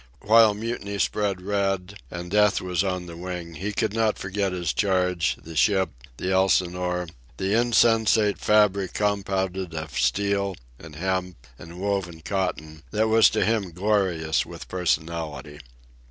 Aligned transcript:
While 0.21 0.55
mutiny 0.55 0.97
spread 0.97 1.43
red, 1.43 1.95
and 2.09 2.31
death 2.31 2.59
was 2.59 2.83
on 2.83 3.05
the 3.05 3.15
wing, 3.15 3.53
he 3.53 3.71
could 3.71 3.93
not 3.93 4.17
forget 4.17 4.51
his 4.51 4.73
charge, 4.73 5.35
the 5.39 5.55
ship, 5.55 5.91
the 6.17 6.31
Elsinore, 6.31 7.07
the 7.37 7.53
insensate 7.53 8.39
fabric 8.39 8.93
compounded 8.93 9.75
of 9.75 9.95
steel 9.95 10.55
and 10.79 10.95
hemp 10.95 11.45
and 11.59 11.79
woven 11.79 12.21
cotton 12.21 12.81
that 12.89 13.09
was 13.09 13.29
to 13.29 13.45
him 13.45 13.73
glorious 13.73 14.43
with 14.43 14.67
personality. 14.67 15.59